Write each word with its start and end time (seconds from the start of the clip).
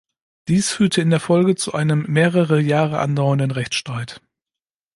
Dies 0.47 0.71
führte 0.71 0.99
in 1.03 1.11
der 1.11 1.19
Folge 1.19 1.53
zu 1.53 1.73
einem 1.75 2.05
mehrere 2.11 2.59
Jahre 2.59 2.97
andauernden 2.97 3.51
Rechtsstreit. 3.51 4.19